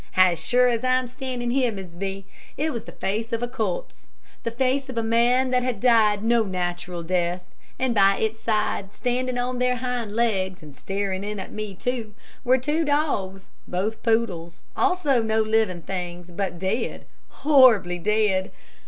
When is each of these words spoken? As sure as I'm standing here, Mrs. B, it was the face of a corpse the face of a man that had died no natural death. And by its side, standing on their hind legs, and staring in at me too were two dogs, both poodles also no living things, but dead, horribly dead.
As 0.17 0.43
sure 0.43 0.67
as 0.67 0.83
I'm 0.83 1.05
standing 1.05 1.51
here, 1.51 1.71
Mrs. 1.71 1.99
B, 1.99 2.25
it 2.57 2.73
was 2.73 2.85
the 2.85 2.91
face 2.91 3.31
of 3.31 3.43
a 3.43 3.47
corpse 3.47 4.09
the 4.41 4.49
face 4.49 4.89
of 4.89 4.97
a 4.97 5.03
man 5.03 5.51
that 5.51 5.61
had 5.61 5.79
died 5.79 6.23
no 6.23 6.41
natural 6.41 7.03
death. 7.03 7.43
And 7.77 7.93
by 7.93 8.17
its 8.17 8.39
side, 8.39 8.95
standing 8.95 9.37
on 9.37 9.59
their 9.59 9.75
hind 9.75 10.15
legs, 10.15 10.63
and 10.63 10.75
staring 10.75 11.23
in 11.23 11.39
at 11.39 11.51
me 11.51 11.75
too 11.75 12.15
were 12.43 12.57
two 12.57 12.83
dogs, 12.83 13.49
both 13.67 14.01
poodles 14.01 14.63
also 14.75 15.21
no 15.21 15.43
living 15.43 15.83
things, 15.83 16.31
but 16.31 16.57
dead, 16.57 17.05
horribly 17.29 17.99
dead. 17.99 18.49